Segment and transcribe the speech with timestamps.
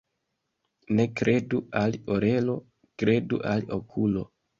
[0.99, 2.55] Ne kredu al orelo,
[3.05, 4.25] kredu al okulo.